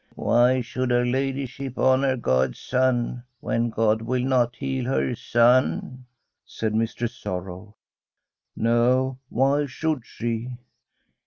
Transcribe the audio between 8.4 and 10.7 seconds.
No, why should she?